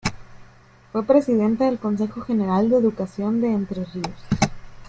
Fue 0.91 1.05
Presidenta 1.05 1.65
del 1.65 1.77
Consejo 1.77 2.21
General 2.21 2.67
de 2.71 2.75
Educación 2.77 3.39
de 3.39 3.53
Entre 3.53 3.85
Ríos. 3.85 4.17